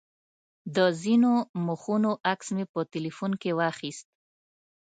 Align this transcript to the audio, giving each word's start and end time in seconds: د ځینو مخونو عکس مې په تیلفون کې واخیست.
د 0.75 0.77
ځینو 1.01 1.31
مخونو 1.65 2.11
عکس 2.31 2.47
مې 2.55 2.65
په 2.73 2.79
تیلفون 2.93 3.31
کې 3.41 3.51
واخیست. 3.59 4.07